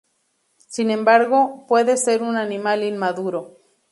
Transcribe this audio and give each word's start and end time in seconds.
Sin 0.65 0.89
embargo, 0.89 1.67
puede 1.67 1.95
ser 1.95 2.23
un 2.23 2.35
animal 2.35 2.81
inmaduro. 2.83 3.59